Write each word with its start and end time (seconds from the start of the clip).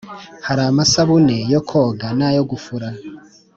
Haramasabune 0.47 1.37
yokoga 1.53 2.05
nayo 2.19 2.41
gufura 2.51 2.87